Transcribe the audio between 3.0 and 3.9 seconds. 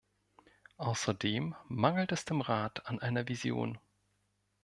einer Vision.